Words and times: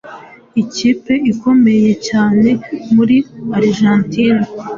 ikipe 0.61 1.13
ikomeye 1.31 1.91
cyane 2.07 2.49
muri 2.93 3.17
Argentine, 3.57 4.43